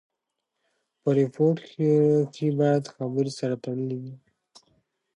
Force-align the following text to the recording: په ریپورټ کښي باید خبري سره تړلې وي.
په 1.01 1.09
ریپورټ 1.19 1.57
کښي 2.33 2.47
باید 2.59 2.83
خبري 2.95 3.31
سره 3.39 3.55
تړلې 3.63 3.97
وي. 4.01 4.15